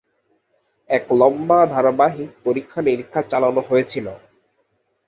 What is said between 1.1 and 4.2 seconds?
লম্বা ধারাবাহিক পরীক্ষানিরীক্ষা চালানো হয়েছিল।